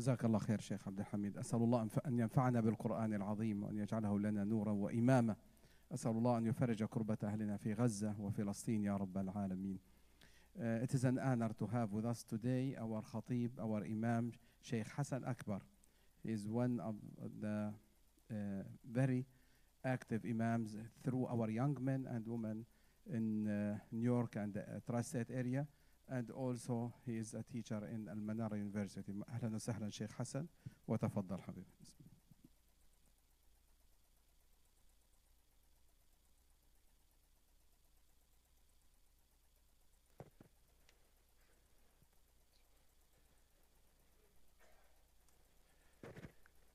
[0.00, 4.44] جزاك الله خير شيخ عبد الحميد أسأل الله أن ينفعنا بالقرآن العظيم وأن يجعله لنا
[4.44, 5.36] نورا وإماما
[5.94, 9.78] أسأل الله أن يفرج كربة أهلنا في غزة وفلسطين يا رب العالمين
[10.58, 14.86] Uh, it is an honor to have with us today our Khatib, our Imam, Sheikh
[14.96, 15.60] Hassan Akbar.
[16.24, 16.96] He is one of
[17.40, 17.72] the
[18.30, 18.34] uh,
[18.90, 19.26] very
[19.84, 22.66] active Imams through our young men and women
[23.14, 25.68] in uh, New York and the uh, tri-state area.
[26.12, 29.12] And also he is a teacher in Al-Manara University.
[29.28, 30.46] أهلا وسهلا شيخ حسن
[30.88, 31.66] وتفضل حبيبي.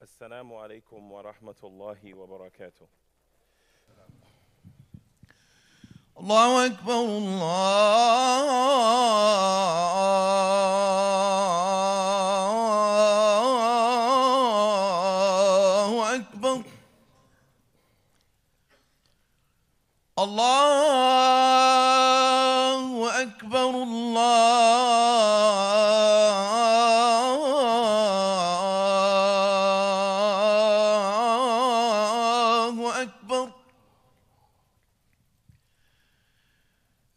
[0.01, 2.87] السلام عليكم ورحمة الله وبركاته
[6.19, 8.05] الله أكبر الله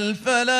[0.00, 0.59] الفلا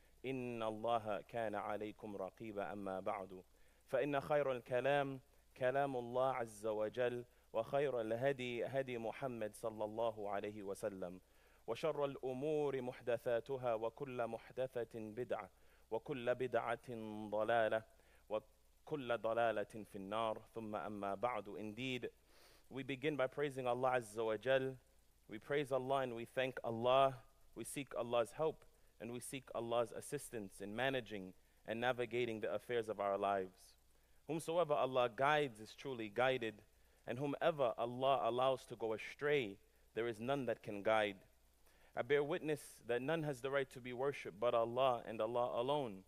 [0.25, 3.43] إن الله كان عليكم رقيبا أما بعد.
[3.85, 5.19] فإن خير الكلام
[5.57, 11.21] كلام الله عز وجل وخير الهدي هدي محمد صلى الله عليه وسلم.
[11.67, 15.49] وشر الأمور محدثاتها وكل محدثة بدعة
[15.91, 16.89] وكل بدعة
[17.29, 17.83] ضلالة
[18.29, 20.41] وكل ضلالة في النار.
[20.55, 21.47] ثم أما بعد.
[21.57, 22.09] Indeed
[22.69, 24.77] we begin by praising Allah wa Jal.
[25.29, 27.15] We praise Allah and we thank Allah.
[27.55, 28.63] We seek Allah's help.
[29.01, 31.33] And we seek Allah's assistance in managing
[31.67, 33.57] and navigating the affairs of our lives.
[34.27, 36.61] Whomsoever Allah guides is truly guided,
[37.07, 39.57] and whomever Allah allows to go astray,
[39.95, 41.17] there is none that can guide.
[41.97, 45.59] I bear witness that none has the right to be worshipped but Allah and Allah
[45.59, 46.03] alone.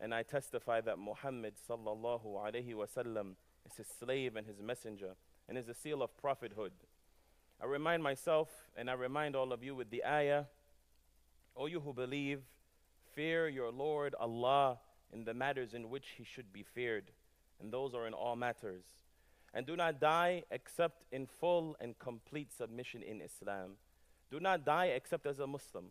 [0.00, 3.34] And I testify that Muhammad sallallahu alaihi wasallam
[3.66, 5.14] is his slave and his messenger
[5.48, 6.72] and is a seal of prophethood.
[7.60, 10.44] I remind myself and I remind all of you with the ayah,
[11.56, 12.42] O you who believe,
[13.14, 14.78] fear your Lord Allah
[15.12, 17.10] in the matters in which he should be feared,
[17.60, 18.84] and those are in all matters.
[19.52, 23.76] And do not die except in full and complete submission in Islam.
[24.30, 25.86] Do not die except as a Muslim.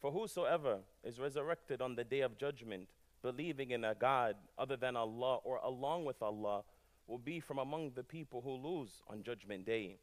[0.00, 2.88] For whosoever is resurrected on the day of judgment,
[3.20, 6.62] believing in a God other than Allah or along with Allah,
[7.06, 9.98] will be from among the people who lose on judgment day.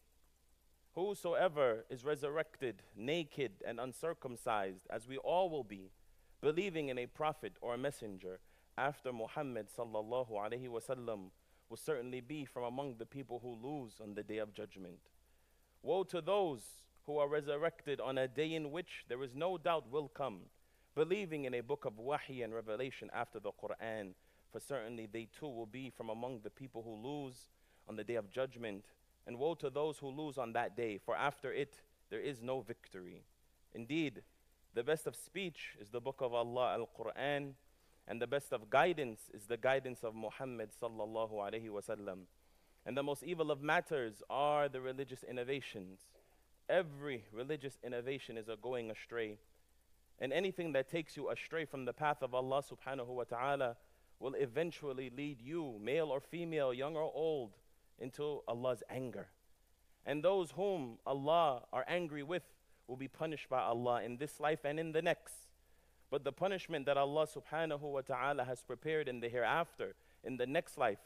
[0.99, 5.91] Whosoever is resurrected naked and uncircumcised, as we all will be,
[6.41, 8.41] believing in a prophet or a messenger
[8.77, 11.29] after Muhammad sallallahu alaihi wasallam,
[11.69, 14.99] will certainly be from among the people who lose on the day of judgment.
[15.83, 19.89] Woe to those who are resurrected on a day in which there is no doubt
[19.89, 20.41] will come,
[20.95, 24.15] believing in a book of wahi and revelation after the Quran,
[24.51, 27.45] for certainly they too will be from among the people who lose
[27.87, 28.83] on the day of judgment.
[29.27, 32.61] And woe to those who lose on that day, for after it there is no
[32.61, 33.23] victory.
[33.73, 34.23] Indeed,
[34.73, 37.53] the best of speech is the book of Allah, Al Quran,
[38.07, 42.21] and the best of guidance is the guidance of Muhammad sallallahu alaihi wasallam.
[42.85, 45.99] And the most evil of matters are the religious innovations.
[46.67, 49.37] Every religious innovation is a going astray.
[50.19, 53.75] And anything that takes you astray from the path of Allah subhanahu wa ta'ala
[54.19, 57.51] will eventually lead you, male or female, young or old,
[57.99, 59.27] into Allah's anger.
[60.05, 62.43] And those whom Allah are angry with
[62.87, 65.35] will be punished by Allah in this life and in the next.
[66.09, 69.93] But the punishment that Allah subhanahu wa ta'ala has prepared in the hereafter,
[70.23, 70.99] in the next life,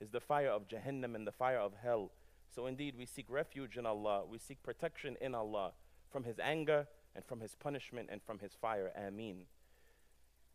[0.00, 2.10] is the fire of Jahannam and the fire of hell.
[2.54, 5.72] So indeed, we seek refuge in Allah, we seek protection in Allah
[6.10, 8.92] from His anger and from His punishment and from His fire.
[8.96, 9.42] Ameen.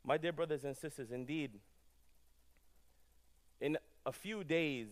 [0.04, 1.60] My dear brothers and sisters, indeed,
[3.60, 4.90] in a few days,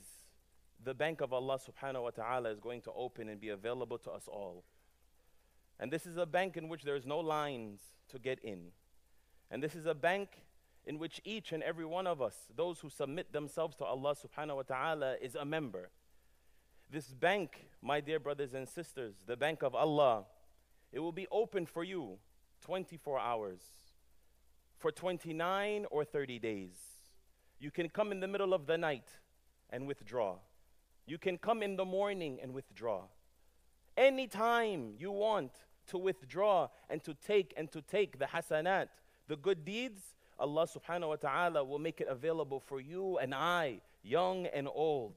[0.83, 4.11] the bank of Allah subhanahu wa ta'ala is going to open and be available to
[4.11, 4.63] us all.
[5.79, 8.67] And this is a bank in which there's no lines to get in.
[9.49, 10.29] And this is a bank
[10.85, 14.55] in which each and every one of us, those who submit themselves to Allah subhanahu
[14.57, 15.89] wa ta'ala, is a member.
[16.89, 20.25] This bank, my dear brothers and sisters, the bank of Allah,
[20.91, 22.17] it will be open for you
[22.61, 23.61] 24 hours
[24.77, 26.75] for 29 or 30 days.
[27.59, 29.07] You can come in the middle of the night
[29.69, 30.35] and withdraw.
[31.05, 33.03] You can come in the morning and withdraw.
[33.97, 35.51] Anytime you want
[35.87, 38.87] to withdraw and to take and to take the hasanat,
[39.27, 40.01] the good deeds,
[40.39, 45.15] Allah subhanahu wa ta'ala will make it available for you and I, young and old.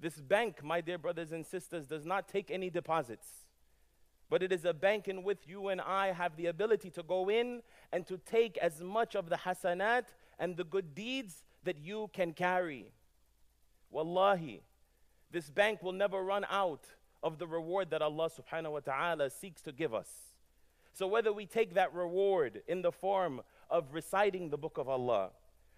[0.00, 3.26] This bank, my dear brothers and sisters, does not take any deposits.
[4.28, 7.30] But it is a bank in which you and I have the ability to go
[7.30, 7.62] in
[7.92, 10.04] and to take as much of the hasanat
[10.38, 12.92] and the good deeds that you can carry.
[13.94, 14.60] Wallahi,
[15.30, 16.84] this bank will never run out
[17.22, 20.08] of the reward that Allah subhanahu wa ta'ala seeks to give us.
[20.92, 23.40] So whether we take that reward in the form
[23.70, 25.30] of reciting the book of Allah,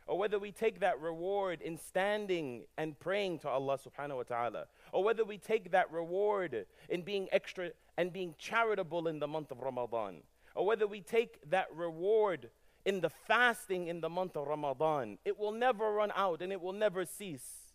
[0.07, 4.65] or whether we take that reward in standing and praying to Allah subhanahu wa ta'ala,
[4.93, 9.51] or whether we take that reward in being extra and being charitable in the month
[9.51, 10.23] of Ramadan,
[10.55, 12.49] or whether we take that reward
[12.87, 16.63] in the fasting in the month of Ramadan, it will never run out and it
[16.63, 17.66] will never cease.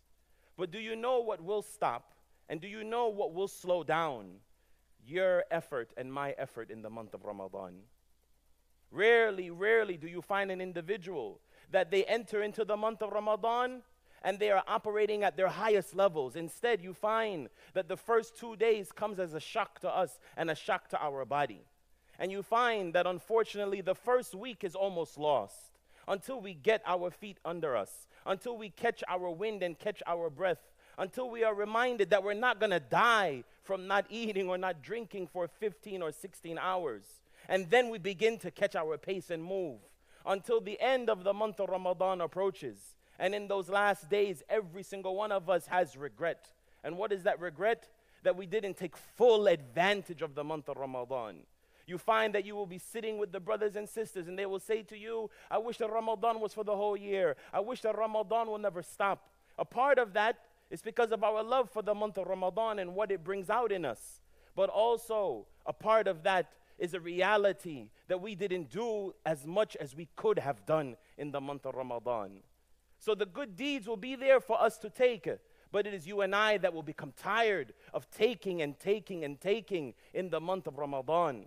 [0.56, 2.12] But do you know what will stop?
[2.48, 4.26] And do you know what will slow down?
[5.06, 7.74] Your effort and my effort in the month of Ramadan.
[8.90, 11.40] Rarely, rarely do you find an individual
[11.70, 13.82] that they enter into the month of Ramadan
[14.22, 16.36] and they are operating at their highest levels.
[16.36, 20.50] Instead, you find that the first two days comes as a shock to us and
[20.50, 21.62] a shock to our body.
[22.18, 25.71] And you find that unfortunately the first week is almost lost
[26.08, 30.30] until we get our feet under us, until we catch our wind and catch our
[30.30, 34.58] breath, until we are reminded that we're not going to die from not eating or
[34.58, 37.04] not drinking for 15 or 16 hours.
[37.48, 39.78] And then we begin to catch our pace and move
[40.26, 42.78] until the end of the month of Ramadan approaches.
[43.18, 46.48] And in those last days, every single one of us has regret.
[46.84, 47.88] And what is that regret?
[48.22, 51.40] That we didn't take full advantage of the month of Ramadan.
[51.86, 54.60] You find that you will be sitting with the brothers and sisters, and they will
[54.60, 57.36] say to you, I wish that Ramadan was for the whole year.
[57.52, 59.28] I wish that Ramadan will never stop.
[59.58, 60.38] A part of that
[60.70, 63.72] is because of our love for the month of Ramadan and what it brings out
[63.72, 64.22] in us.
[64.54, 69.76] But also, a part of that is a reality that we didn't do as much
[69.76, 72.40] as we could have done in the month of Ramadan.
[72.98, 75.28] So the good deeds will be there for us to take,
[75.70, 79.40] but it is you and I that will become tired of taking and taking and
[79.40, 81.46] taking in the month of Ramadan.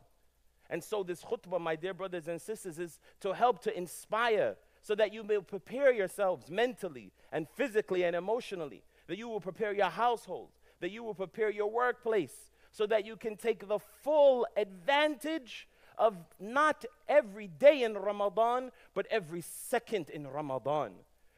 [0.68, 4.94] And so, this khutbah, my dear brothers and sisters, is to help to inspire so
[4.94, 9.90] that you may prepare yourselves mentally and physically and emotionally, that you will prepare your
[9.90, 15.68] household, that you will prepare your workplace, so that you can take the full advantage
[15.98, 20.92] of not every day in Ramadan, but every second in Ramadan.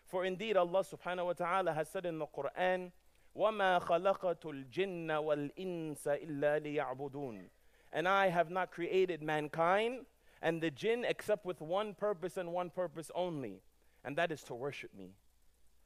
[0.07, 2.93] For indeed, Allah subhanahu wa ta'ala has said in the Quran,
[3.35, 7.49] وَمَا خَلَقَتُ الْجِنَّ وَالْإِنسَ إِلَّا لِيَعْبُدُونَ
[7.94, 10.06] and I have not created mankind
[10.42, 13.62] and the jinn except with one purpose and one purpose only,
[14.04, 15.12] and that is to worship me.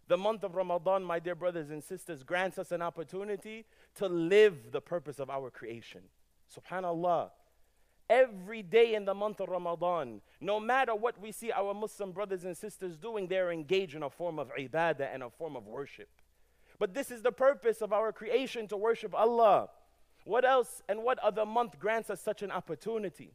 [0.07, 3.65] The month of Ramadan, my dear brothers and sisters, grants us an opportunity
[3.95, 6.01] to live the purpose of our creation.
[6.53, 7.29] Subhanallah.
[8.09, 12.43] Every day in the month of Ramadan, no matter what we see our Muslim brothers
[12.43, 16.09] and sisters doing, they're engaged in a form of ibadah and a form of worship.
[16.77, 19.69] But this is the purpose of our creation to worship Allah.
[20.23, 23.33] What else and what other month grants us such an opportunity?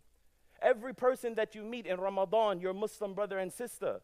[0.62, 4.00] Every person that you meet in Ramadan, your Muslim brother and sister,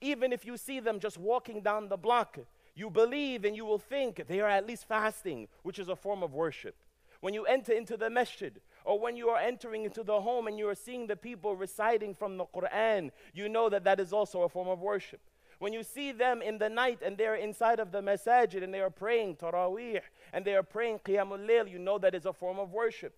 [0.00, 2.38] even if you see them just walking down the block,
[2.74, 6.22] you believe and you will think they are at least fasting, which is a form
[6.22, 6.76] of worship.
[7.20, 10.58] When you enter into the masjid, or when you are entering into the home and
[10.58, 14.42] you are seeing the people reciting from the Quran, you know that that is also
[14.42, 15.20] a form of worship.
[15.58, 18.72] When you see them in the night and they are inside of the masajid and
[18.72, 20.00] they are praying taraweeh
[20.32, 23.14] and they are praying qiyamul layl, you know that is a form of worship.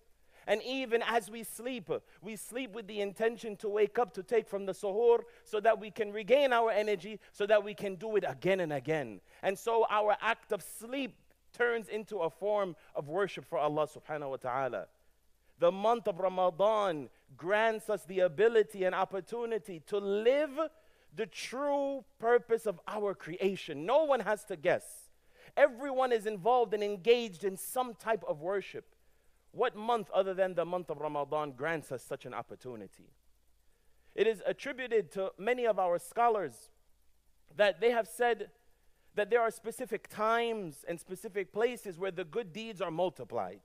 [0.47, 1.91] And even as we sleep,
[2.21, 5.79] we sleep with the intention to wake up to take from the suhoor so that
[5.79, 9.21] we can regain our energy, so that we can do it again and again.
[9.43, 11.15] And so our act of sleep
[11.53, 14.87] turns into a form of worship for Allah subhanahu wa ta'ala.
[15.59, 20.57] The month of Ramadan grants us the ability and opportunity to live
[21.15, 23.85] the true purpose of our creation.
[23.85, 25.09] No one has to guess.
[25.57, 28.95] Everyone is involved and engaged in some type of worship.
[29.51, 33.11] What month other than the month of Ramadan grants us such an opportunity?
[34.15, 36.69] It is attributed to many of our scholars
[37.55, 38.51] that they have said
[39.15, 43.61] that there are specific times and specific places where the good deeds are multiplied.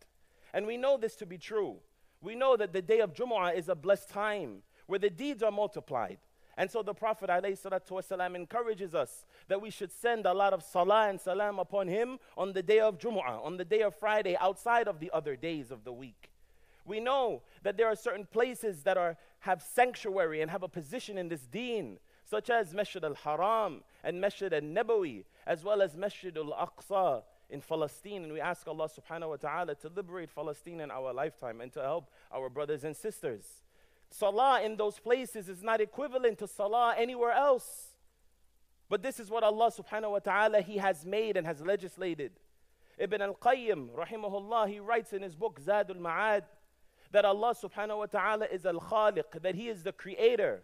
[0.52, 1.76] And we know this to be true.
[2.20, 5.50] We know that the day of Jumu'ah is a blessed time where the deeds are
[5.50, 6.18] multiplied.
[6.56, 11.20] And so the Prophet encourages us that we should send a lot of salah and
[11.20, 15.00] salam upon him on the day of Jumu'ah, on the day of Friday, outside of
[15.00, 16.30] the other days of the week.
[16.84, 21.18] We know that there are certain places that are, have sanctuary and have a position
[21.18, 25.96] in this deen, such as Masjid al Haram and Masjid al Nabawi, as well as
[25.96, 28.24] Masjid al Aqsa in Palestine.
[28.24, 31.80] And we ask Allah subhanahu wa ta'ala to liberate Palestine in our lifetime and to
[31.80, 33.63] help our brothers and sisters.
[34.16, 37.96] Salah in those places is not equivalent to salah anywhere else.
[38.88, 42.30] But this is what Allah subhanahu wa ta'ala He has made and has legislated.
[42.96, 46.42] Ibn al-Qayyim, rahimahullah, he writes in his book Zadul Ma'ad
[47.10, 50.62] that Allah subhanahu wa ta'ala is al-Khaliq, that He is the creator.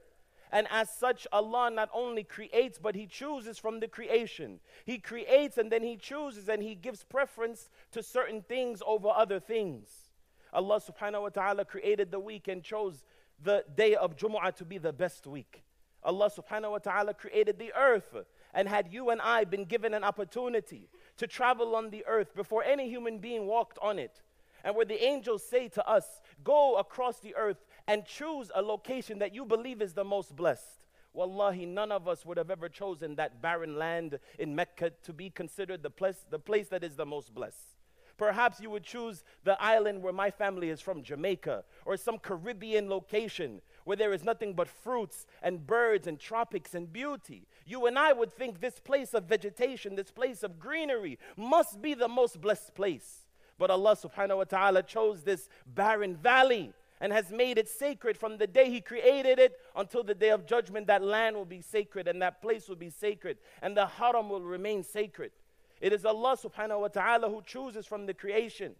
[0.52, 4.60] And as such, Allah not only creates, but He chooses from the creation.
[4.84, 9.40] He creates and then He chooses and He gives preference to certain things over other
[9.40, 10.10] things.
[10.52, 13.04] Allah subhanahu wa ta'ala created the week and chose
[13.42, 15.64] the day of Jumu'ah to be the best week.
[16.02, 18.16] Allah subhanahu wa ta'ala created the earth.
[18.52, 22.64] And had you and I been given an opportunity to travel on the earth before
[22.64, 24.22] any human being walked on it,
[24.64, 29.18] and where the angels say to us, Go across the earth and choose a location
[29.20, 30.86] that you believe is the most blessed.
[31.12, 35.30] Wallahi, none of us would have ever chosen that barren land in Mecca to be
[35.30, 37.79] considered the place, the place that is the most blessed.
[38.20, 42.86] Perhaps you would choose the island where my family is from, Jamaica, or some Caribbean
[42.90, 47.46] location where there is nothing but fruits and birds and tropics and beauty.
[47.64, 51.94] You and I would think this place of vegetation, this place of greenery, must be
[51.94, 53.24] the most blessed place.
[53.56, 58.36] But Allah subhanahu wa ta'ala chose this barren valley and has made it sacred from
[58.36, 60.88] the day He created it until the day of judgment.
[60.88, 64.42] That land will be sacred and that place will be sacred and the haram will
[64.42, 65.32] remain sacred.
[65.80, 68.74] It is Allah subhanahu wa ta'ala who chooses from the creation.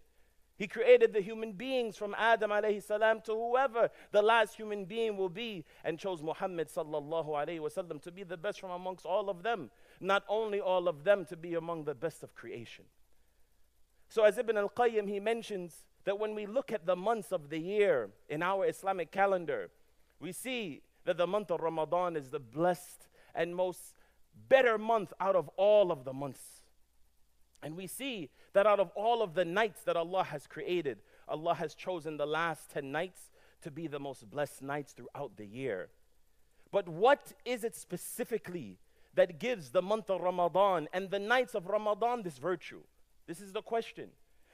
[0.61, 5.17] He created the human beings from Adam alayhi salam to whoever the last human being
[5.17, 9.31] will be and chose Muhammad sallallahu alayhi wasallam to be the best from amongst all
[9.31, 9.71] of them.
[10.01, 12.85] Not only all of them to be among the best of creation.
[14.11, 17.59] So as Ibn al-Qayyim he mentions that when we look at the months of the
[17.59, 19.71] year in our Islamic calendar,
[20.21, 23.95] we see that the month of Ramadan is the blessed and most
[24.49, 26.60] better month out of all of the months.
[27.63, 30.99] And we see that out of all of the nights that Allah has created,
[31.29, 33.31] Allah has chosen the last 10 nights
[33.63, 35.91] to be the most blessed nights throughout the year.
[36.73, 38.79] But what is it specifically
[39.15, 42.81] that gives the month of Ramadan and the nights of Ramadan this virtue?
[43.27, 44.11] This is the question.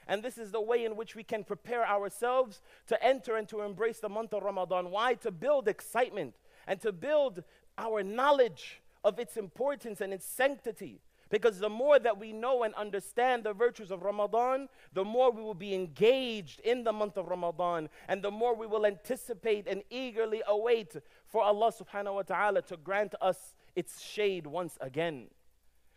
[0.09, 3.63] And this is the way in which we can prepare ourselves to enter and to
[3.63, 4.91] embrace the month of Ramadan.
[4.91, 5.15] Why?
[5.15, 6.35] To build excitement
[6.67, 7.43] and to build
[7.77, 11.01] our knowledge of its importance and its sanctity.
[11.29, 15.43] Because the more that we know and understand the virtues of Ramadan, the more we
[15.43, 19.83] will be engaged in the month of Ramadan, and the more we will anticipate and
[19.91, 25.27] eagerly await for Allah subhanahu wa ta'ala to grant us its shade once again.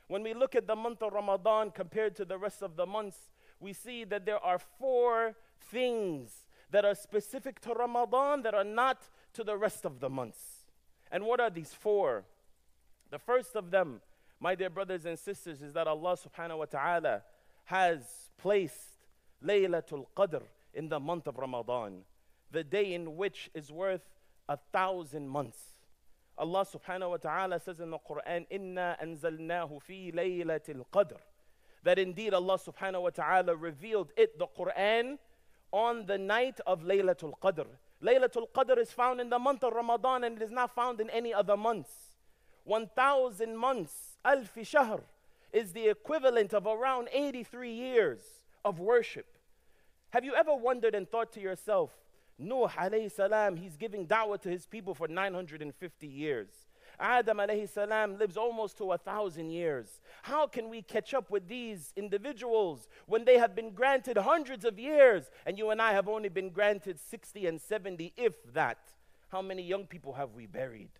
[0.07, 3.29] When we look at the month of Ramadan compared to the rest of the months,
[3.59, 9.09] we see that there are four things that are specific to Ramadan that are not
[9.33, 10.65] to the rest of the months.
[11.11, 12.23] And what are these four?
[13.11, 14.01] The first of them
[14.39, 17.23] my dear brothers and sisters, is that Allah subhanahu wa ta'ala
[17.65, 18.01] has
[18.37, 18.97] placed
[19.43, 20.43] Laylatul Qadr
[20.73, 22.01] in the month of Ramadan,
[22.51, 24.01] the day in which is worth
[24.47, 25.59] a thousand months.
[26.37, 31.17] Allah subhanahu wa ta'ala says in the Quran, Inna anzalnahu fi laylatil qadr.
[31.83, 35.17] That indeed Allah subhanahu wa ta'ala revealed it, the Quran,
[35.71, 37.67] on the night of Laylatul Qadr.
[38.03, 41.09] Laylatul Qadr is found in the month of Ramadan and it is not found in
[41.09, 41.91] any other months.
[42.63, 45.01] 1,000 months Alf shahr
[45.53, 48.19] is the equivalent of around 83 years
[48.65, 49.37] of worship.
[50.11, 51.91] Have you ever wondered and thought to yourself,
[52.37, 56.49] Nuh alayhi salam, he's giving da'wah to his people for 950 years.
[56.99, 60.01] Adam alayhi salam lives almost to a thousand years.
[60.23, 64.79] How can we catch up with these individuals when they have been granted hundreds of
[64.79, 68.79] years and you and I have only been granted 60 and 70, if that?
[69.29, 70.91] How many young people have we buried?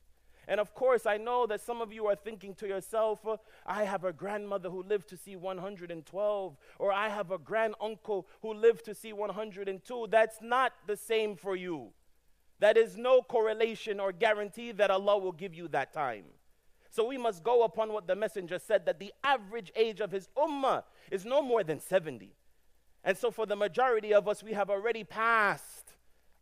[0.49, 3.19] And of course, I know that some of you are thinking to yourself,
[3.67, 8.27] I have a grandmother who lived to see 112, or I have a grand uncle
[8.41, 10.07] who lived to see 102.
[10.09, 11.91] That's not the same for you.
[12.59, 16.25] That is no correlation or guarantee that Allah will give you that time.
[16.89, 20.29] So we must go upon what the messenger said that the average age of his
[20.35, 20.81] ummah
[21.11, 22.33] is no more than 70.
[23.03, 25.93] And so for the majority of us, we have already passed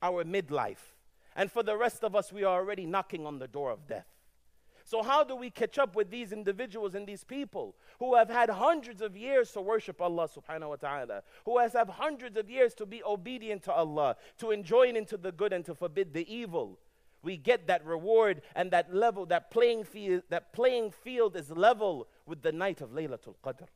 [0.01, 0.95] our midlife.
[1.37, 4.07] And for the rest of us, we are already knocking on the door of death.
[4.83, 8.49] So, how do we catch up with these individuals and these people who have had
[8.49, 12.73] hundreds of years to worship Allah subhanahu wa ta'ala, who has had hundreds of years
[12.75, 16.79] to be obedient to Allah, to enjoin into the good and to forbid the evil?
[17.21, 22.07] We get that reward and that level, that playing field, that playing field is level
[22.25, 23.67] with the night of Laylatul Qadr.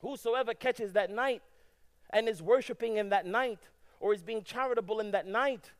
[0.00, 1.42] Whosoever catches that night
[2.10, 3.60] and is worshiping in that night
[3.98, 5.70] or is being charitable in that night,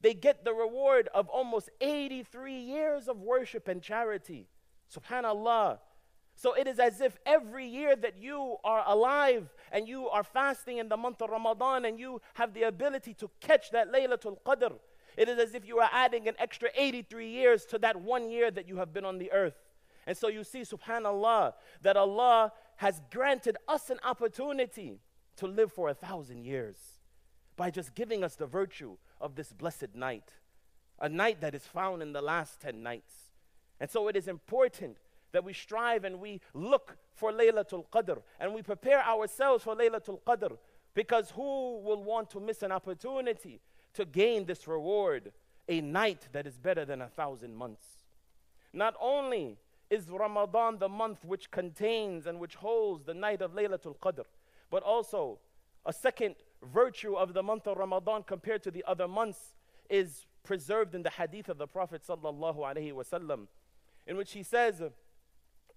[0.00, 4.46] they get the reward of almost 83 years of worship and charity.
[4.94, 5.78] Subhanallah.
[6.34, 10.76] So it is as if every year that you are alive and you are fasting
[10.76, 14.74] in the month of Ramadan and you have the ability to catch that Laylatul Qadr,
[15.16, 18.50] it is as if you are adding an extra 83 years to that one year
[18.50, 19.56] that you have been on the earth.
[20.06, 25.00] And so you see, subhanAllah, that Allah has granted us an opportunity
[25.36, 26.95] to live for a thousand years
[27.56, 30.34] by just giving us the virtue of this blessed night,
[31.00, 33.14] a night that is found in the last 10 nights.
[33.80, 34.98] And so it is important
[35.32, 40.20] that we strive and we look for Laylatul Qadr and we prepare ourselves for Laylatul
[40.26, 40.56] Qadr
[40.94, 43.60] because who will want to miss an opportunity
[43.94, 45.32] to gain this reward,
[45.68, 47.86] a night that is better than a thousand months?
[48.72, 49.58] Not only
[49.90, 54.24] is Ramadan the month which contains and which holds the night of Laylatul Qadr,
[54.70, 55.38] but also
[55.84, 59.53] a second virtue of the month of Ramadan compared to the other months
[59.89, 63.47] is preserved in the hadith of the Prophet sallallahu alaihi wasallam,
[64.07, 64.81] in which he says,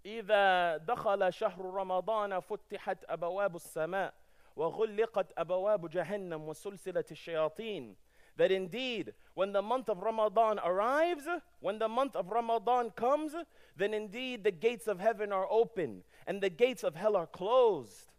[0.04, 4.12] إذا دخل شهر رمضان فتحت أبواب السماء
[4.56, 7.94] وغلقت أبواب جهنم وسلسلة الشياطين
[8.36, 11.26] that indeed when the month of Ramadan arrives,
[11.60, 13.32] when the month of Ramadan comes,
[13.76, 18.10] then indeed the gates of heaven are open and the gates of hell are closed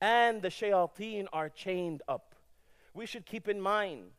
[0.00, 2.34] and the shayateen are chained up.
[2.94, 4.10] We should keep in mind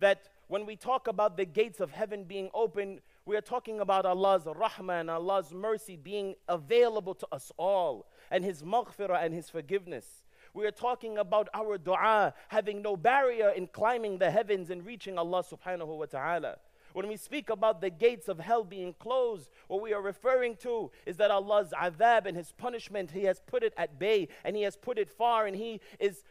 [0.00, 4.06] that when we talk about the gates of heaven being open, we are talking about
[4.06, 9.50] Allah's rahmah and Allah's mercy being available to us all, and His maghfirah and His
[9.50, 10.24] forgiveness.
[10.54, 15.18] We are talking about our dua having no barrier in climbing the heavens and reaching
[15.18, 16.56] Allah subhanahu wa ta'ala.
[16.96, 20.90] When we speak about the gates of hell being closed, what we are referring to
[21.04, 24.62] is that Allah's adhab and His punishment, He has put it at bay and He
[24.62, 26.24] has put it far and He is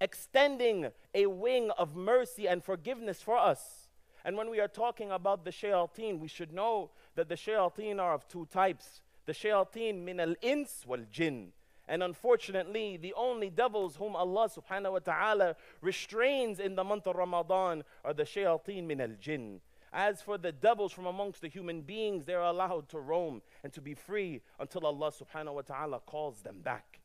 [0.00, 3.90] extending a wing of mercy and forgiveness for us.
[4.24, 8.14] And when we are talking about the shayateen, we should know that the shayateen are
[8.14, 9.02] of two types.
[9.26, 11.52] The shayateen min al ins wal jinn.
[11.86, 17.16] And unfortunately, the only devils whom Allah subhanahu wa ta'ala restrains in the month of
[17.16, 19.60] Ramadan are the shayateen min al jinn.
[19.92, 23.80] As for the devils from amongst the human beings, they're allowed to roam and to
[23.80, 27.00] be free until Allah subhanahu wa ta'ala calls them back.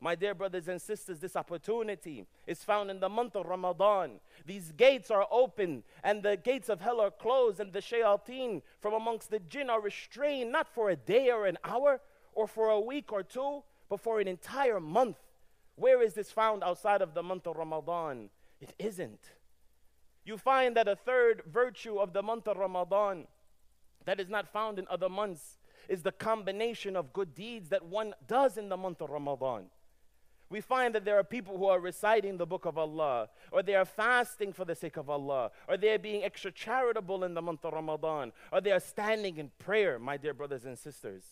[0.00, 4.20] My dear brothers and sisters, this opportunity is found in the month of Ramadan.
[4.44, 8.92] These gates are open and the gates of hell are closed, and the shayateen from
[8.92, 12.00] amongst the jinn are restrained not for a day or an hour
[12.34, 15.16] or for a week or two, but for an entire month.
[15.76, 18.28] Where is this found outside of the month of Ramadan?
[18.60, 19.20] It isn't.
[20.24, 23.26] You find that a third virtue of the month of Ramadan
[24.06, 25.58] that is not found in other months
[25.88, 29.66] is the combination of good deeds that one does in the month of Ramadan.
[30.50, 33.74] We find that there are people who are reciting the book of Allah, or they
[33.74, 37.42] are fasting for the sake of Allah, or they are being extra charitable in the
[37.42, 41.24] month of Ramadan, or they are standing in prayer, my dear brothers and sisters.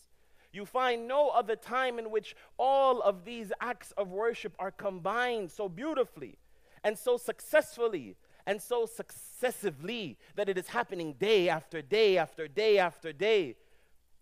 [0.51, 5.51] You find no other time in which all of these acts of worship are combined
[5.51, 6.37] so beautifully
[6.83, 12.77] and so successfully and so successively that it is happening day after day after day
[12.77, 13.55] after day.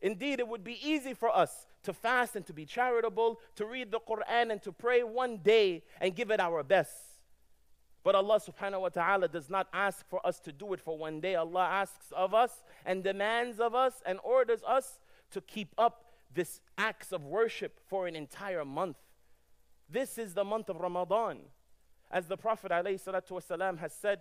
[0.01, 3.91] Indeed, it would be easy for us to fast and to be charitable, to read
[3.91, 6.93] the Quran and to pray one day and give it our best.
[8.03, 11.19] But Allah subhanahu wa ta'ala does not ask for us to do it for one
[11.19, 11.35] day.
[11.35, 14.99] Allah asks of us and demands of us and orders us
[15.31, 18.97] to keep up this acts of worship for an entire month.
[19.89, 21.41] This is the month of Ramadan.
[22.10, 24.20] As the Prophet ﷺ has said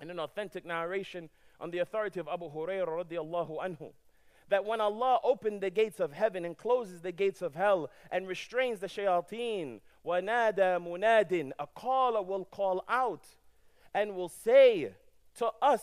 [0.00, 3.92] in an authentic narration on the authority of Abu Hurairah radiallahu anhu,
[4.48, 8.26] that when Allah opened the gates of heaven and closes the gates of hell and
[8.26, 13.26] restrains the shayateen, وَنَادَى مُنَادٍ A caller will call out
[13.94, 14.92] and will say
[15.36, 15.82] to us,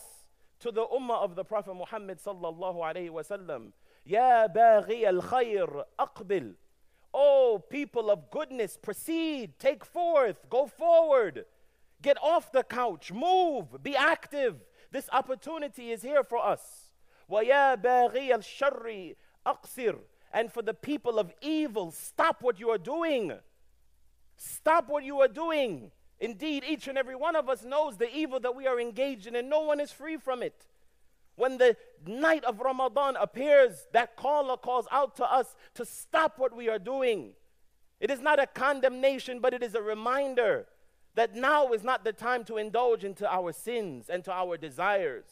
[0.60, 3.72] to the ummah of the Prophet Muhammad sallallahu alayhi wasallam,
[4.04, 6.54] Ya baghi al-khayr, aqbil.
[7.12, 11.46] Oh, people of goodness, proceed, take forth, go forward.
[12.00, 14.56] Get off the couch, move, be active.
[14.92, 16.90] This opportunity is here for us.
[17.30, 19.98] وَيَا بَاغِيَ الشَّرِّ أَقْصِرْ
[20.32, 23.32] And for the people of evil, stop what you are doing.
[24.36, 25.90] Stop what you are doing.
[26.20, 29.36] Indeed, each and every one of us knows the evil that we are engaged in,
[29.36, 30.66] and no one is free from it.
[31.36, 36.54] When the night of Ramadan appears, that caller calls out to us to stop what
[36.54, 37.32] we are doing.
[38.00, 40.66] It is not a condemnation, but it is a reminder
[41.14, 45.24] that now is not the time to indulge into our sins and to our desires.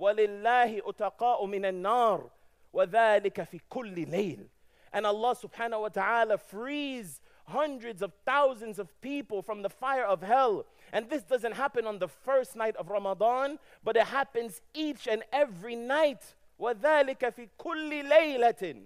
[0.00, 2.30] وَلِلَّهِ أُتَقَاءُ مِنَ النَّارِ
[2.74, 4.46] وَذَلِكَ فِي كُلِّ لَيْلٍ
[4.92, 10.22] And Allah subhanahu wa ta'ala frees hundreds of thousands of people from the fire of
[10.22, 10.66] hell.
[10.92, 15.22] And this doesn't happen on the first night of Ramadan, but it happens each and
[15.32, 16.34] every night.
[16.60, 18.82] وَذَلِكَ فِي كُلِّ لَيْلَةٍ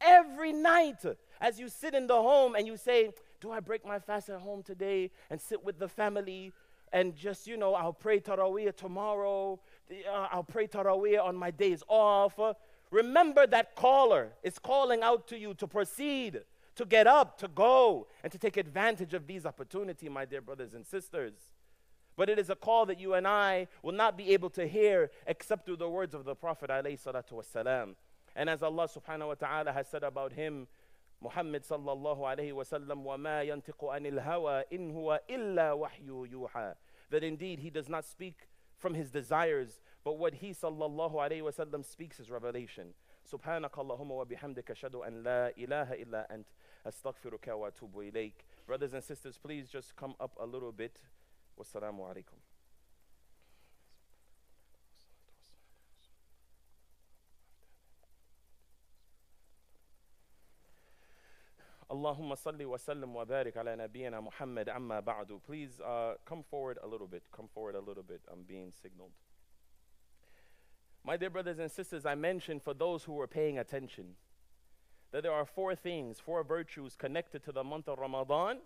[0.00, 1.04] Every night,
[1.40, 3.10] as you sit in the home and you say,
[3.40, 6.52] Do I break my fast at home today and sit with the family
[6.92, 9.58] and just, you know, I'll pray Taraweeh tomorrow,
[9.90, 12.38] uh, I'll pray Taraweeh on my days off.
[12.90, 16.42] Remember that caller is calling out to you to proceed
[16.76, 20.74] to get up, to go, and to take advantage of these opportunities, my dear brothers
[20.74, 21.34] and sisters.
[22.16, 25.10] But it is a call that you and I will not be able to hear
[25.26, 27.94] except through the words of the Prophet ﷺ.
[28.34, 30.66] And as Allah subhanahu wa ta'ala has said about him,
[31.22, 36.74] Muhammad sallallahu alayhi wa sallam, وَمَا يَنْتِقُ عَنِ الْهَوَىٰ إِنْ هُوَ إِلَّا وَحْيُ يُوحَىٰ
[37.10, 41.50] That indeed he does not speak from his desires, but what he sallallahu alayhi wa
[41.50, 42.92] sallam speaks is revelation.
[43.26, 46.46] سبحانك اللهم وبحمدك أشهد أن لا إله إلا أنت
[46.86, 50.98] أستغفرك وأتوب إليك Brothers and sisters, please just come up a little bit.
[51.56, 52.40] Wassalamu alaikum.
[61.90, 65.40] اللهم صل وسلم وبارك على نبينا محمد أما بعد.
[65.46, 67.22] Please uh, come forward a little bit.
[67.30, 68.20] Come forward a little bit.
[68.32, 69.12] I'm being signaled.
[71.04, 74.16] My dear brothers and sisters, I mentioned for those who were paying attention
[75.11, 78.59] that there are four things, four virtues connected to the month of Ramadan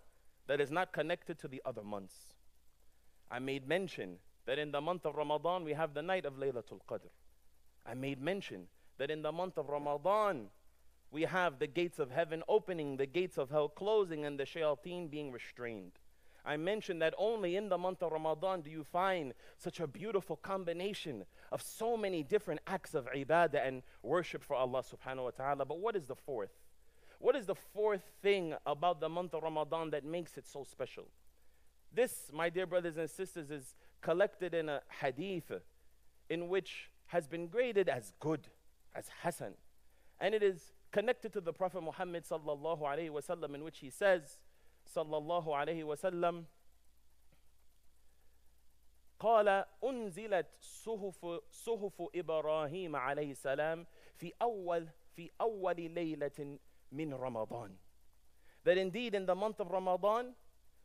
[0.48, 2.34] that is not connected to the other months.
[3.32, 6.82] I made mention that in the month of Ramadan we have the night of Laylatul
[6.88, 7.10] Qadr.
[7.86, 10.48] I made mention that in the month of Ramadan
[11.12, 15.10] we have the gates of heaven opening, the gates of hell closing, and the shayateen
[15.10, 15.94] being restrained.
[16.46, 20.36] I mentioned that only in the month of Ramadan do you find such a beautiful
[20.36, 25.66] combination of so many different acts of ibadah and worship for Allah subhanahu wa ta'ala.
[25.66, 26.52] But what is the fourth?
[27.20, 31.06] What is the fourth thing about the month of Ramadan that makes it so special?
[31.94, 35.52] This, my dear brothers and sisters, is collected in a hadith
[36.30, 38.48] in which has been graded as good,
[38.94, 39.54] as hasan.
[40.20, 44.40] And it is connected to the Prophet Muhammad sallallahu alayhi wasallam in which he says,
[44.95, 46.47] sallallahu alayhi wasallam,
[49.21, 56.59] قال أنزلت صحف صحف إبراهيم عليه السلام في أول في أول ليلة
[56.93, 57.77] من رمضان.
[58.65, 60.35] That indeed in the month of Ramadan,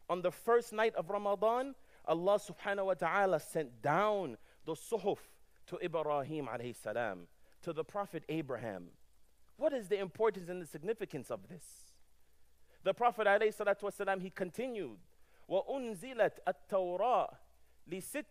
[0.10, 5.20] on the first night of Ramadan, Allah subhanahu wa ta'ala sent down the suhuf
[5.68, 7.28] to Ibrahim alayhi salam,
[7.62, 8.88] to the Prophet Abraham.
[9.58, 11.89] What is the importance and the significance of this?
[12.84, 15.00] The Prophet alayhi salatu wasalam, he continued,
[15.50, 17.30] وأنزلت التوراة
[17.88, 18.26] لست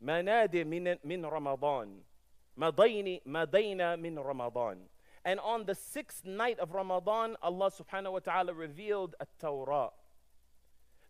[0.00, 2.02] مناد من من رمضان
[2.56, 4.86] مضين مضينا من رمضان
[5.24, 9.90] and on the sixth night of Ramadan Allah subhanahu wa ta'ala revealed a Torah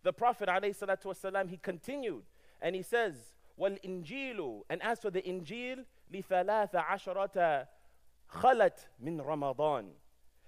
[0.03, 2.23] the Prophet alayhi salatu wasalam he continued
[2.61, 7.67] and he says والإنجيل and as for the Injil لثلاث عشرة
[8.29, 9.93] خلت من رمضان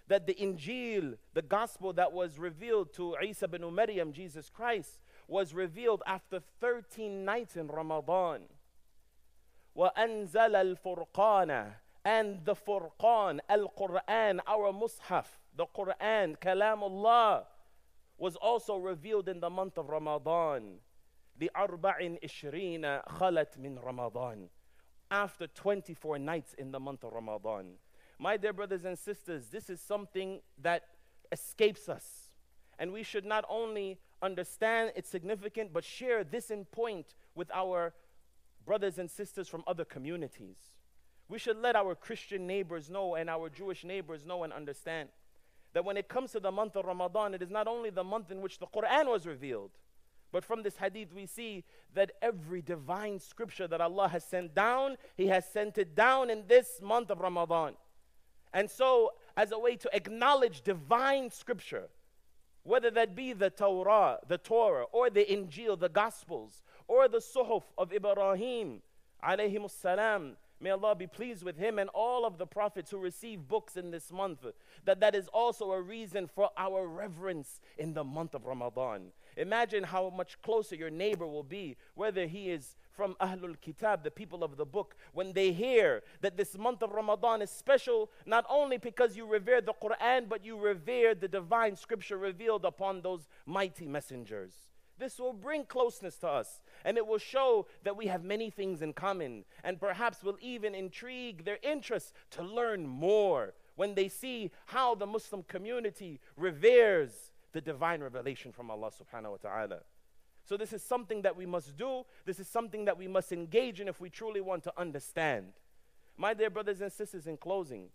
[0.08, 5.54] that the Injil, the gospel that was revealed to Isa bin Maryam, Jesus Christ, was
[5.54, 8.42] revealed after 13 nights in Ramadan.
[9.78, 17.46] وَأَنزَلَ الْفُرْقَانَ And the Furqan, Al-Quran, our Mus'haf, the Quran, Kalamullah,
[18.18, 20.80] was also revealed in the month of Ramadan.
[21.40, 24.50] لِأَرْبَعٍ إِشْرِينَ خَلَتْ مِنْ Ramadan.
[25.10, 27.76] After 24 nights in the month of Ramadan.
[28.19, 30.85] My dear brothers and sisters, this is something that
[31.33, 32.31] escapes us.
[32.79, 37.93] And we should not only understand its significance, but share this in point with our
[38.65, 40.57] brothers and sisters from other communities.
[41.29, 45.09] We should let our Christian neighbors know and our Jewish neighbors know and understand
[45.73, 48.31] that when it comes to the month of Ramadan, it is not only the month
[48.31, 49.71] in which the Quran was revealed,
[50.33, 54.97] but from this hadith, we see that every divine scripture that Allah has sent down,
[55.17, 57.75] He has sent it down in this month of Ramadan.
[58.57, 61.89] And so, as a way to acknowledge divine scripture,
[62.63, 67.65] whether that be the Torah, the Torah, or the Injil, the Gospels, or the Suhuf
[67.77, 68.81] of Ibrahim,
[69.23, 73.47] alayhi salam, May Allah be pleased with him and all of the prophets who receive
[73.47, 74.47] books in this month.
[74.87, 79.09] That that is also a reason for our reverence in the month of Ramadan.
[79.37, 84.11] Imagine how much closer your neighbor will be, whether he is from Ahlul Kitab, the
[84.11, 88.47] people of the book, when they hear that this month of Ramadan is special, not
[88.49, 93.29] only because you revere the Quran, but you revere the divine scripture revealed upon those
[93.45, 94.55] mighty messengers.
[94.99, 98.81] This will bring closeness to us, and it will show that we have many things
[98.81, 104.51] in common, and perhaps will even intrigue their interest to learn more when they see
[104.65, 109.81] how the Muslim community reveres the divine revelation from Allah subhanahu wa ta'ala.
[110.47, 112.05] So, this is something that we must do.
[112.25, 115.49] This is something that we must engage in if we truly want to understand.
[116.17, 117.89] My dear brothers and sisters, in closing,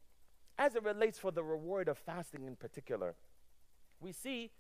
[0.58, 3.16] as it relates for the reward of fasting in particular,
[4.02, 4.52] we see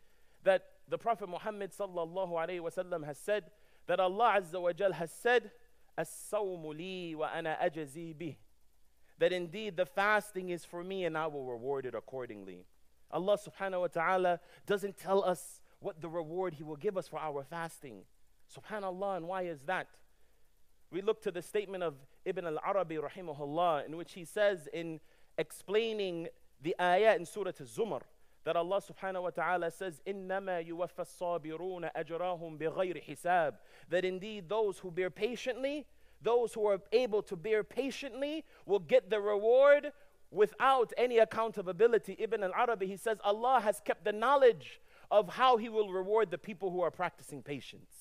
[0.43, 3.51] that the Prophet Muhammad sallallahu has said
[3.87, 5.51] that Allah Azza wa Jal has said,
[5.97, 7.57] As-sawmu wa ana.
[9.19, 12.65] That indeed the fasting is for me and I will reward it accordingly.
[13.11, 17.18] Allah subhanahu wa ta'ala doesn't tell us what the reward He will give us for
[17.18, 18.02] our fasting.
[18.54, 19.88] Subhanallah, and why is that?
[20.90, 25.00] We look to the statement of Ibn al Arabi, rahimahullah, in which he says, in
[25.36, 26.28] explaining
[26.62, 28.02] the ayah in Surah Al Zumar,
[28.44, 33.54] that Allah subhanahu wa ta'ala says, إِنَّمَا يُوَفَّى الصَّابِرُونَ أَجْرَاهُمْ بِغَيْرِ حِسَابٍ
[33.90, 35.86] That indeed those who bear patiently,
[36.22, 39.92] those who are able to bear patiently, will get the reward
[40.30, 42.16] without any accountability.
[42.20, 44.80] Ibn al Arabi, he says, Allah has kept the knowledge
[45.11, 47.91] of how He will reward the people who are practicing patience.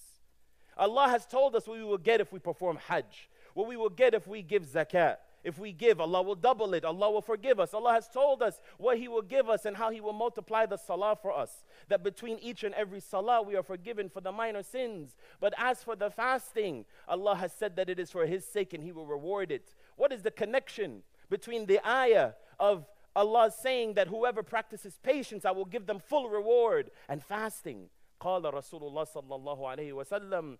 [0.78, 3.90] Allah has told us what we will get if we perform Hajj, what we will
[3.90, 5.16] get if we give zakat.
[5.42, 6.84] If we give, Allah will double it.
[6.84, 7.72] Allah will forgive us.
[7.72, 10.76] Allah has told us what He will give us and how He will multiply the
[10.76, 11.64] salah for us.
[11.88, 15.16] That between each and every salah, we are forgiven for the minor sins.
[15.40, 18.84] But as for the fasting, Allah has said that it is for His sake and
[18.84, 19.74] He will reward it.
[19.96, 25.44] What is the connection between the ayah of Allah is saying that whoever practices patience,
[25.44, 27.88] I will give them full reward and fasting.
[28.20, 30.58] قال رسول الله صلى الله عليه وسلم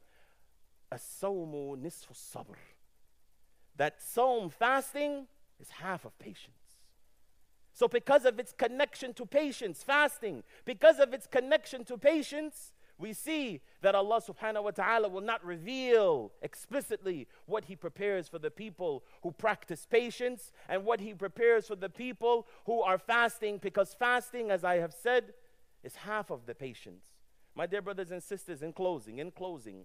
[0.93, 2.57] الصوم نصف الصبر
[3.77, 5.27] that sawm fasting
[5.59, 6.57] is half of patience.
[7.73, 13.15] So, because of its connection to patience, fasting, because of its connection to patience, we
[13.15, 18.51] see that Allah subhanahu wa ta'ala will not reveal explicitly what He prepares for the
[18.51, 23.95] people who practice patience and what He prepares for the people who are fasting, because
[23.95, 25.33] fasting, as I have said,
[25.83, 27.05] is half of the patience.
[27.55, 29.85] My dear brothers and sisters, in closing, in closing,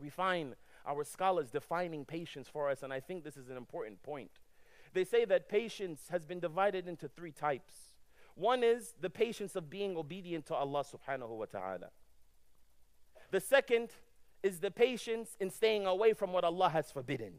[0.00, 0.54] we find
[0.86, 4.30] our scholars defining patience for us, and I think this is an important point.
[4.94, 7.74] They say that patience has been divided into three types.
[8.36, 11.90] One is the patience of being obedient to Allah subhanahu wa ta'ala.
[13.30, 13.90] The second
[14.42, 17.34] is the patience in staying away from what Allah has forbidden,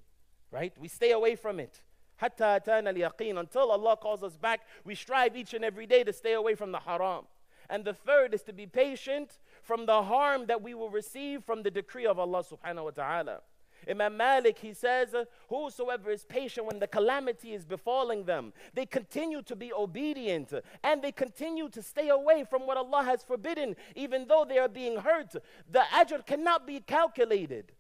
[0.52, 0.73] right?
[0.80, 1.82] We stay away from it.
[2.21, 6.71] Until Allah calls us back, we strive each and every day to stay away from
[6.71, 7.25] the haram.
[7.69, 11.63] And the third is to be patient from the harm that we will receive from
[11.63, 13.41] the decree of Allah subhanahu wa ta'ala.
[13.87, 15.15] Imam Malik, he says,
[15.47, 21.01] Whosoever is patient when the calamity is befalling them, they continue to be obedient and
[21.01, 24.97] they continue to stay away from what Allah has forbidden, even though they are being
[24.97, 25.35] hurt.
[25.71, 27.71] The ajr cannot be calculated.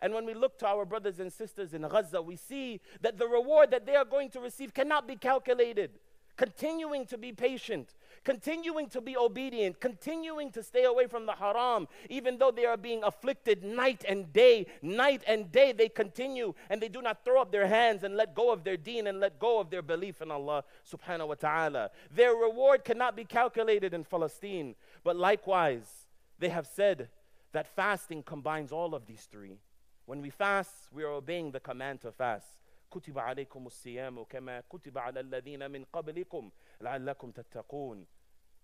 [0.00, 3.28] And when we look to our brothers and sisters in Gaza, we see that the
[3.28, 5.92] reward that they are going to receive cannot be calculated.
[6.36, 11.87] Continuing to be patient, continuing to be obedient, continuing to stay away from the haram,
[12.09, 16.81] even though they are being afflicted night and day, night and day, they continue and
[16.81, 19.39] they do not throw up their hands and let go of their deen and let
[19.39, 21.89] go of their belief in Allah subhanahu wa ta'ala.
[22.13, 24.75] Their reward cannot be calculated in Palestine,
[25.05, 27.07] but likewise, they have said
[27.53, 29.57] that fasting combines all of these three.
[30.05, 32.57] When we fast, we are obeying the command to fast.
[32.91, 36.51] كتب عليكم الصيام كما كتب على الذين من قبلكم
[36.81, 38.05] لعلكم تتقون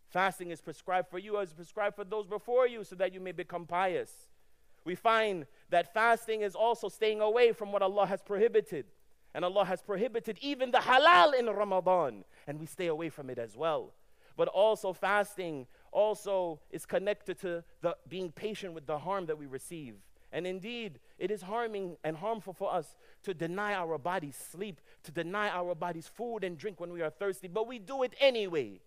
[0.10, 3.32] Fasting is prescribed for you as prescribed for those before you so that you may
[3.32, 4.28] become pious.
[4.86, 8.86] We find that fasting is also staying away from what Allah has prohibited.
[9.34, 13.40] And Allah has prohibited even the halal in Ramadan, and we stay away from it
[13.40, 13.94] as well.
[14.38, 19.48] But also fasting also is connected to the being patient with the harm that we
[19.48, 19.96] receive.
[20.33, 25.13] And indeed, it is harming and harmful for us to deny our bodies sleep, to
[25.13, 28.81] deny our bodies food and drink when we are thirsty, but we do it anyway.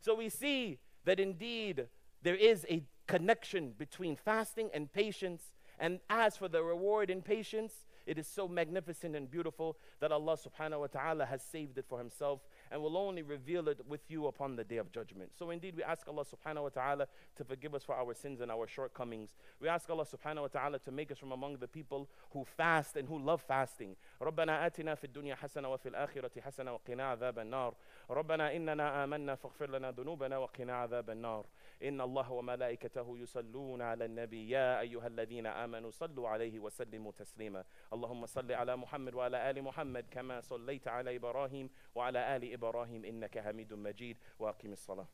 [0.00, 1.88] So we see that indeed
[2.22, 5.52] there is a connection between fasting and patience.
[5.78, 10.36] And as for the reward in patience, it is so magnificent and beautiful that Allah
[10.36, 12.40] subhanahu wa ta'ala has saved it for Himself
[12.73, 15.31] and will only reveal it with you upon the day of judgment.
[15.37, 18.51] So indeed, we ask Allah subhanahu wa ta'ala to forgive us for our sins and
[18.51, 19.35] our shortcomings.
[19.59, 22.95] We ask Allah subhanahu wa ta'ala to make us from among the people who fast
[22.95, 23.95] and who love fasting.
[24.21, 27.73] ربنا آتنا في الدنيا حسنة وفي الآخرة حسنة وقنا عذاب النار
[28.09, 31.45] ربنا إننا آمنا فاغفر لنا ذنوبنا وقنا عذاب النار
[31.83, 38.25] إن الله وملائكته يصلون على النبي يا أيها الذين آمنوا صلوا عليه وسلموا تسليما اللهم
[38.25, 42.59] صل على محمد وعلى آل محمد كما صليت على إبراهيم وعلى آل إبراهيم
[43.04, 44.16] إنك حميد مجيد.
[44.38, 45.06] وأقم الصلاة.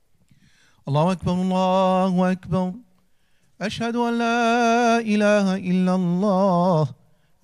[0.88, 2.72] الله أكبر الله أكبر.
[3.60, 6.88] أشهد أن لا إله إلا الله.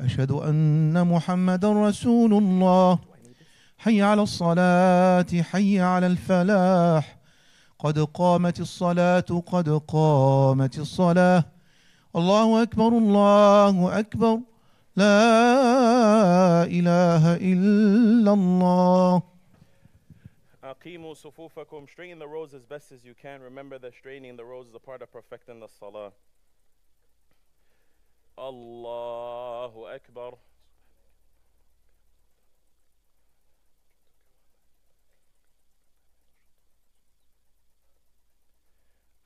[0.01, 2.99] أشهد أن محمدا رسول الله.
[3.79, 7.19] حي على الصلاة حي على الفلاح.
[7.79, 11.45] قد قامت الصلاة قد قامت الصلاة.
[12.17, 14.41] الله أكبر الله أكبر.
[14.97, 19.36] لا إله إلا الله.
[20.87, 24.69] أقيموا صفوفكم straighten the rows as best as you can remember that straightening the rows
[24.69, 26.13] is a part of perfecting the salah
[28.39, 30.39] الله أكبر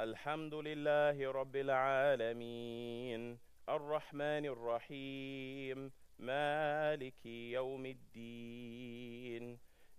[0.01, 9.70] الحمد لله رب العالمين الرحمن الرحيم مالك يوم الدين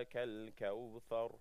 [0.00, 1.38] أعطيناك الكوثر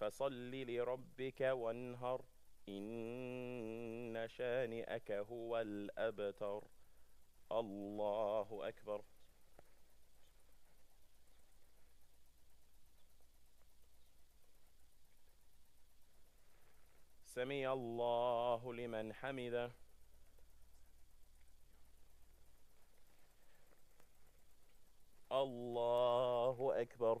[0.00, 2.24] فصل لربك وانهر.
[2.68, 6.64] إن شانئك هو الأبتر.
[7.52, 9.02] الله أكبر.
[17.24, 19.70] سمع الله لمن حمده.
[25.32, 27.20] الله أكبر.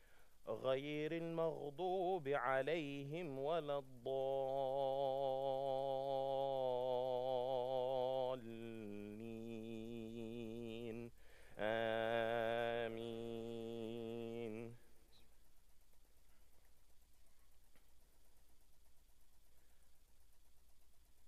[0.47, 4.31] غير المغضوب عليهم ولا الضالين.
[11.59, 13.21] آمين.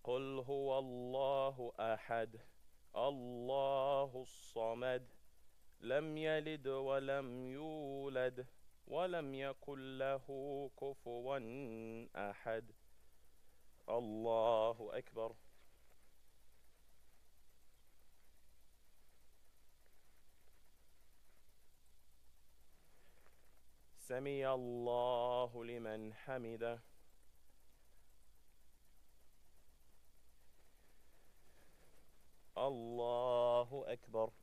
[0.04, 2.40] قل هو الله أحد
[2.96, 5.08] الله الصمد
[5.82, 8.46] لم يلد ولم يولد.
[8.88, 10.26] ولم يكن له
[10.82, 11.36] كفوا
[12.16, 12.72] أحد.
[13.90, 15.36] الله أكبر.
[23.98, 26.80] سمي الله لمن حمده.
[32.58, 34.43] الله أكبر.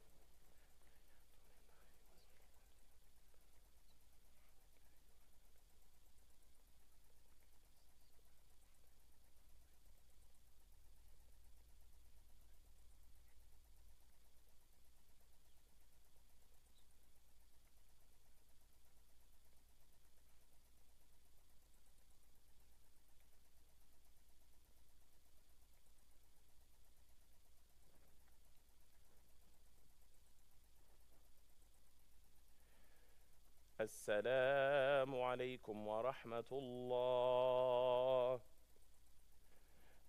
[33.81, 38.39] السلام عليكم ورحمة الله.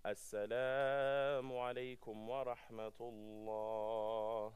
[0.06, 4.52] السلام عليكم ورحمة الله.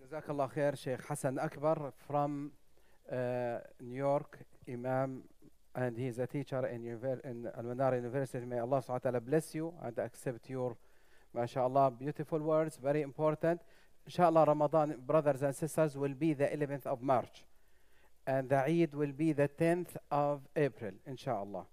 [0.00, 2.50] جزاك الله خير شيخ حسن أكبر from
[3.08, 4.38] uh, New York
[5.74, 6.84] and he is a teacher in,
[7.24, 8.44] in Al-Manar University.
[8.44, 10.76] May Allah subhanahu wa ta'ala bless you and accept your
[11.32, 13.60] mashallah beautiful words very important.
[14.04, 17.44] Inshallah Ramadan brothers and sisters will be the 11th of March.
[18.26, 21.66] And the Eid will be the 10th of April inshallah.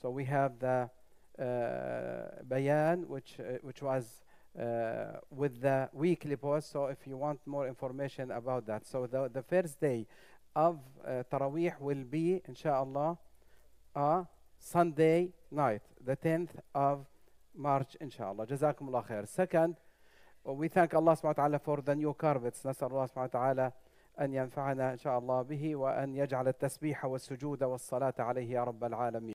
[0.00, 0.88] So we have the
[1.38, 4.22] uh, bayan which uh, which was
[4.58, 6.70] uh, with the weekly post.
[6.70, 10.06] So if you want more information about that, so the the first day
[10.54, 13.18] of uh, Taraweeh will be, inshallah,
[13.94, 14.24] uh,
[14.58, 17.06] Sunday night, the 10th of
[17.54, 18.46] March, inshallah.
[18.46, 19.26] Jazakumullah khair.
[19.28, 19.76] Second,
[20.48, 22.62] uh, we thank Allah subhanahu wa ta'ala for the new carpets.
[22.64, 23.72] نسأل الله سبحانه وتعالى
[24.20, 29.28] أن ينفعنا إن شاء الله به وأن يجعل التسبيح والسجود والصلاة عليه يا رب العالمين.